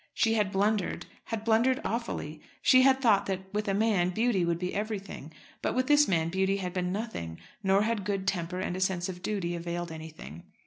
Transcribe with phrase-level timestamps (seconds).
[0.15, 2.41] She had blundered, had blundered awfully.
[2.63, 5.31] She had thought that with a man beauty would be everything;
[5.61, 9.09] but with this man beauty had been nothing; nor had good temper and a sense
[9.09, 10.41] of duty availed anything.